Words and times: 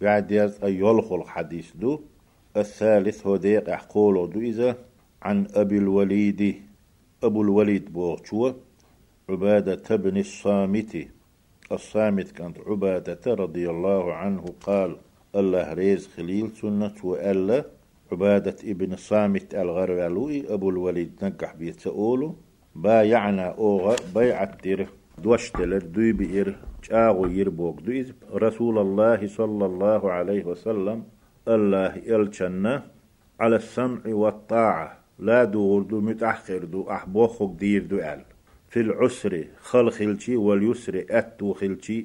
بعد 0.00 0.32
يز 0.32 0.64
يلخل 0.64 1.22
حديث 1.22 1.76
دو. 1.76 2.00
الثالث 2.56 3.26
هو 3.26 3.36
ديق 3.36 3.68
أحقول 3.70 4.30
دو 4.30 4.40
إذا 4.40 4.76
عن 5.22 5.46
أبي 5.54 5.78
الوليد. 5.78 6.62
أبو 7.22 7.42
الوليد 7.42 7.92
بوغشوة 7.92 8.56
عبادة 9.28 9.96
بن 9.96 10.16
الصامت. 10.16 11.08
الصامت 11.72 12.30
كانت 12.30 12.58
عبادة 12.66 13.34
رضي 13.34 13.70
الله 13.70 14.12
عنه 14.14 14.44
قال 14.60 14.96
الله 15.36 15.72
ريز 15.72 16.08
خليل 16.16 16.50
سنة 16.50 16.94
وألا. 17.04 17.64
عبادة 18.12 18.56
ابن 18.64 18.92
الصامت 18.92 19.54
الغرالوي 19.54 20.54
أبو 20.54 20.70
الوليد 20.70 21.12
نقح 21.22 21.54
بيتسأولو 21.54 22.34
بايعنا 22.74 23.46
أوغا 23.46 23.96
بيعة 24.14 24.56
دير 24.62 24.88
دوشتلر 25.22 25.78
دوي 25.78 26.12
بئر 26.12 26.56
جاغو 26.84 27.26
يربوك 27.26 27.80
دويز 27.80 28.12
رسول 28.32 28.78
الله 28.78 29.26
صلى 29.26 29.64
الله 29.66 30.12
عليه 30.12 30.44
وسلم 30.44 31.04
الله 31.48 31.92
يلچنا 32.10 32.74
على 33.40 33.56
السمع 33.56 34.00
والطاعة. 34.06 34.98
لا 35.18 35.44
دور 35.44 35.82
دو 35.82 36.00
متأخر 36.00 36.64
دو 36.64 36.90
أحبوخك 36.90 37.50
دير 37.58 37.82
دو 37.84 37.98
أل. 37.98 38.24
في 38.68 38.80
العسر 38.80 39.44
خل 39.60 39.90
خلشي 39.90 40.36
واليسر 40.36 41.04
أتو 41.10 41.52
خلشي 41.52 42.04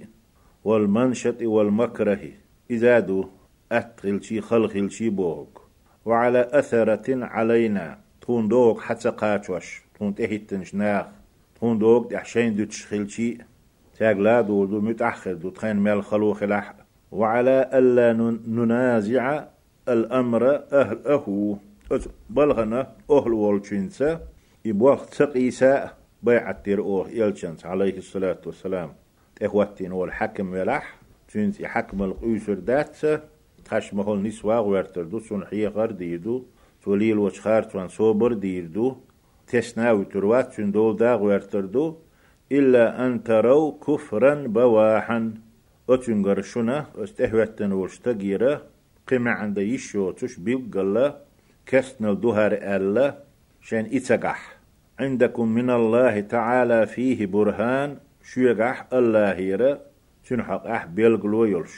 والمنشط 0.63 1.41
والمكره. 1.41 2.19
إذا 2.71 2.99
دو 2.99 3.25
أت 3.71 3.99
خلشي 3.99 4.41
خل 4.41 4.69
خلشي 4.69 5.09
بوك 5.09 5.61
وعلى 6.05 6.49
أثرة 6.51 7.25
علينا 7.25 7.99
تون 8.21 8.47
دوك 8.47 8.81
حتى 8.81 9.09
قاتوش 9.09 9.81
تون 9.99 10.15
تهيتنش 10.15 10.75
ناخ 10.75 11.05
تون 11.59 11.77
دوك 11.77 12.11
دحشين 12.11 12.55
دو 12.55 12.65
تشخلشي 12.65 13.37
تاق 13.99 14.17
لا 14.17 14.41
دو 14.41 14.65
دو 14.65 14.81
متأخر 14.81 15.33
دو 15.33 15.49
تخين 15.49 15.75
مال 15.75 16.03
خلو 16.03 16.33
خلاح 16.33 16.73
وعلى 17.11 17.69
ألا 17.73 18.13
ننازع 18.47 19.43
الأمر 19.89 20.55
أهل 20.71 21.07
أهو 21.07 21.55
بلغنا 22.29 22.91
أهل 23.11 23.33
والجنسة 23.33 24.19
يبوغ 24.65 25.03
تقيسا 25.03 25.91
بيعتير 26.23 26.79
أوه 26.79 27.09
يلجنس 27.09 27.65
عليه 27.65 27.97
الصلاة 27.97 28.41
والسلام 28.45 28.93
إخواتين 29.41 29.91
هو 29.91 30.05
الحكم 30.05 30.53
ولح 30.53 30.95
تنس 31.33 31.61
حكم 31.61 32.03
القيسر 32.03 32.53
دات 32.53 32.97
تخش 33.65 33.93
مهول 33.93 34.23
نسوا 34.23 34.55
غورتر 34.55 35.03
دو 35.03 35.19
سن 35.19 35.45
حيغر 35.45 35.91
ديدو 35.91 36.43
توليل 36.83 37.17
وشخار 37.17 37.63
توان 37.63 37.87
صوبر 37.87 38.33
ديردو 38.33 38.97
تسناوي 39.47 40.05
تروات 40.05 40.61
دا 41.01 41.13
غورتر 41.13 41.65
دو 41.65 41.97
إلا 42.51 43.05
أن 43.05 43.23
تروا 43.23 43.71
كفرا 43.87 44.33
بواحا. 44.47 45.33
أتنغر 45.89 46.41
شنا 46.41 46.85
استهوتن 46.95 47.71
ورشتغيرا 47.71 48.61
قمع 49.07 49.31
عند 49.31 49.57
يشو 49.57 50.11
تش 50.11 50.35
بيبقلا 50.35 51.17
كسن 51.65 52.05
الدهر 52.05 52.53
ألا 52.53 53.17
شان 53.61 53.89
إتقح 53.93 54.57
عندكم 54.99 55.47
من 55.47 55.69
الله 55.69 56.19
تعالى 56.19 56.87
فيه 56.87 57.25
برهان 57.25 57.97
شيقح 58.33 58.87
الله 58.93 59.31
هيرا 59.33 59.79
تنحق 60.29 60.67
أح 60.67 60.85
بيلقلو 60.85 61.45
يلش 61.45 61.75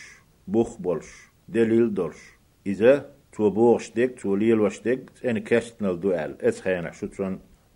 بوخ 0.48 0.78
بولش 0.78 1.08
دليل 1.50 1.94
دولش. 1.94 2.18
إذا 2.68 3.06
تو 3.32 3.50
بوغش 3.50 3.92
ديك 3.92 4.20
تو 4.20 4.36
ليل 4.36 4.60
وش 4.60 4.82
ديك 4.82 5.02
إن 5.26 5.38
كسن 5.38 5.86
الدوال 5.86 6.42
إتخينا 6.42 6.92
شو 6.92 7.08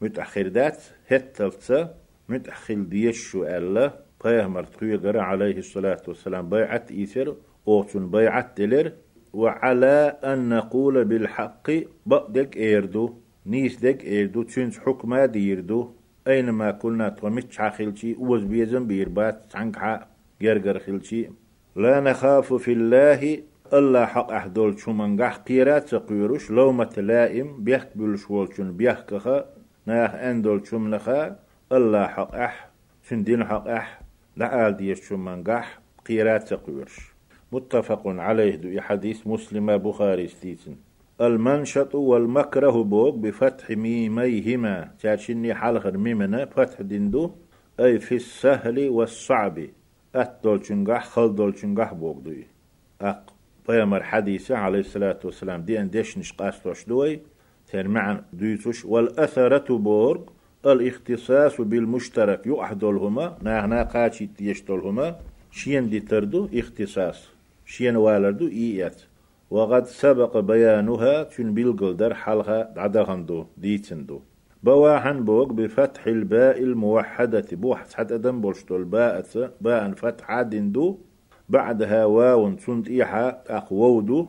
متأخر 0.02 0.48
دات 0.48 0.78
هتلتسا 1.08 1.96
متأخر 2.30 2.74
ديشو 2.74 3.44
ألا 3.44 3.92
پیغمبر 4.24 4.64
تخيغر 4.64 5.20
عليه 5.20 5.58
الصلاة 5.58 6.02
والسلام 6.08 6.50
بيعت 6.50 6.92
إيثر 6.92 7.36
أوتون 7.68 8.12
بيعت 8.12 8.62
دلر 8.62 8.92
وعلى 9.34 10.18
أن 10.24 10.50
نقول 10.50 11.06
بالحق 11.06 11.72
بقدك 12.06 12.58
إيردو 12.58 13.14
نيس 13.46 13.80
دك 13.80 14.04
إيردو 14.06 14.44
تشنس 14.44 14.80
حكمة 14.80 15.26
ديردو 15.26 15.92
أينما 16.28 16.72
كنا 16.72 17.10
تغمتش 17.10 17.62
خلشي 17.62 18.16
وز 18.20 18.44
بيزن 18.44 18.88
بيربات 18.88 19.46
تعنك 19.52 20.08
جرجر 20.42 20.80
خلشي 20.80 21.30
لا 21.76 22.00
نخاف 22.00 22.54
في 22.54 22.72
الله 22.72 23.44
الله 23.74 24.06
حق 24.06 24.32
أحدول 24.32 24.80
شو 24.80 24.92
منقح 24.92 25.36
قيرات 25.38 25.88
سقيروش 25.88 26.52
لو 26.52 26.72
متلائم 26.72 27.64
بيحك 27.64 27.98
بلشوالشون 27.98 28.78
بيحكخا 28.78 29.46
ناخ 29.86 30.16
أندول 30.16 30.68
شمنخا 30.68 31.40
الله 31.72 32.08
حق 32.08 32.36
أح 32.36 32.70
شندين 33.10 33.44
حق 33.46 33.68
أح 33.68 34.02
لعال 34.38 34.78
ديش 34.78 35.02
شو 35.02 35.18
منقح 35.18 35.80
قيرات 36.06 36.48
سقيروش 36.48 37.12
متفق 37.52 38.02
عليه 38.06 38.56
دو 38.56 38.82
حديث 38.82 39.28
مسلم 39.28 39.78
بخاري 39.78 40.28
ستيتن 40.28 40.76
المنشط 41.22 41.96
والمكره 41.96 42.84
بوك 42.84 43.16
بفتح 43.16 43.70
ميميهما 43.70 44.92
تاشني 45.00 45.54
حلخر 45.54 45.98
ميمنا 45.98 46.46
فتح 46.46 46.82
دندو 46.82 47.32
أي 47.80 48.00
في 48.00 48.16
السهل 48.16 48.90
والصعب. 48.90 49.60
أتدول 50.16 50.66
شنقح 50.66 51.06
خلدول 51.06 51.58
شنقح 51.58 51.94
بوك 51.94 52.18
دوي 52.18 52.48
أق 53.02 53.34
بيامر 53.68 54.04
حديثة 54.04 54.58
عليه 54.58 54.80
الصلاة 54.80 55.20
والسلام 55.24 55.62
دي 55.62 55.80
أنديش 55.80 56.18
نشقاستوش 56.18 56.86
دوي 56.86 57.20
ترمعن 57.72 58.22
دويتوش 58.34 58.86
والأثرة 58.86 59.78
بورغ 59.78 60.22
الإختصاص 60.66 61.62
بالمشترك 61.62 62.46
يؤحدولهما 62.46 63.38
ناهنا 63.42 63.84
قاتشي 63.84 64.26
تيشتولهما 64.38 65.16
شين 65.52 65.90
دي 65.90 66.00
تردو 66.00 66.50
إختصاص 66.54 67.30
شين 67.66 67.96
والردو 67.96 68.48
إيات. 68.48 69.02
وقد 69.52 69.86
سبق 69.86 70.38
بيانها 70.40 71.24
تن 71.24 71.54
بالقلدر 71.54 72.14
حلقة 72.14 72.70
عدغندو 72.78 73.46
ديتندو. 73.58 74.20
بواحن 74.64 75.24
بوق 75.24 75.52
بفتح 75.54 76.08
الباء 76.08 76.64
الموحدة 76.64 77.46
بوحد 77.52 77.94
حتى 77.94 78.18
دم 78.18 78.42
بولشتو 78.42 78.76
الباء 78.76 79.26
باء 79.62 79.92
فتح 79.92 80.42
دندو 80.42 80.98
بعدها 81.50 82.06
واو 82.06 82.58
سنت 82.58 82.88
إيحا 82.88 83.42
أقوودو 83.48 84.28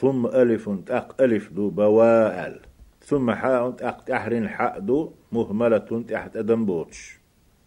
ثم 0.00 0.26
ألف 0.26 0.70
تأق 0.86 1.22
ألف 1.22 1.52
دو 1.52 1.70
بواءل. 1.70 2.71
ثم 3.04 3.30
حاء 3.30 3.70
تأق 3.70 4.04
تحرين 4.04 4.48
حاء 4.48 4.78
دو 4.78 5.12
مهملة 5.32 6.04
تحت 6.08 6.36
أدم 6.36 6.64
بوتش. 6.66 7.22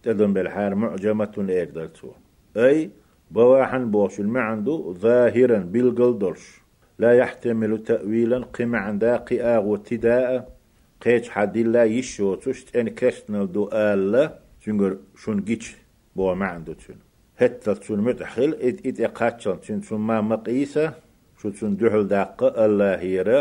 تدم 0.06 0.34
بالحار 0.34 0.76
معجمة 0.76 1.46
إيقدرتو 1.50 2.12
أي 2.58 2.90
بواحن 3.32 3.92
بوش 3.92 4.20
المعندو 4.20 4.94
ظاهرا 4.94 5.58
بالقلدرش 5.58 6.62
لا 7.00 7.12
يحتمل 7.14 7.84
تأويلا 7.84 8.40
قمع 8.56 8.80
عند 8.80 9.06
قياغ 9.06 9.66
وتداء 9.66 10.56
قيش 11.02 11.30
حد 11.30 11.58
لا 11.58 11.84
يشو 11.84 12.36
تشت 12.36 12.76
إن 12.76 12.90
كشتنا 12.90 13.46
دو 13.46 13.70
آلا 13.74 14.40
شنقر 14.62 14.98
شون 15.16 15.44
جيش 15.44 15.76
بو 16.16 16.36
ما 16.36 16.46
عنده 16.46 16.74
تشون 16.74 16.96
هتا 17.38 17.74
تشون 17.74 18.02
متحل 18.02 18.54
ات 18.62 18.86
إت 18.86 19.02
إقاتشان 19.02 19.62
تشون 19.62 19.82
تشون 19.82 20.00
ما 20.00 20.22
مقيسة 20.22 20.94
شو 21.42 21.50
تشون 21.50 21.78
دحل 21.78 22.08
داق 22.08 22.44
الله 22.60 22.96
هيرا 22.96 23.40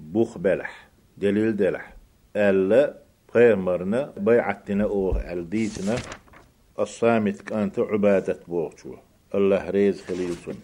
بوخ 0.00 0.38
بلح. 0.38 0.88
دليل 1.16 1.56
دلح. 1.56 1.96
ألا 2.36 2.96
بيمرنا 3.34 4.12
بيعتنا 4.16 4.84
أوه 4.84 5.32
الديتنا 5.32 5.96
الصامت 6.78 7.42
كانت 7.42 7.78
عبادة 7.78 8.38
بوغشو 8.48 8.96
الله 9.34 9.70
ريز 9.70 10.02
خليلتون 10.02 10.54